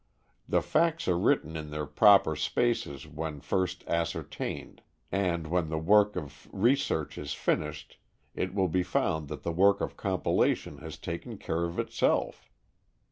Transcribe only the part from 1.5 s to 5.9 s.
in their proper spaces when first ascertained, and when the